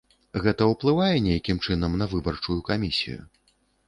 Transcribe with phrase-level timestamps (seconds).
[0.43, 3.19] Гэта ўплывае нейкім чынам на выбарчую камісію?